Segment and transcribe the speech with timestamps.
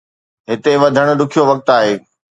[0.49, 1.93] هتي وڌڻ ڏکيو وقت آهي.